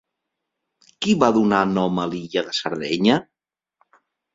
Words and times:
Qui 1.07 1.15
va 1.25 1.29
donar 1.37 1.61
nom 1.75 2.03
a 2.07 2.09
l'illa 2.15 2.47
de 2.51 2.59
Sardenya? 2.65 3.23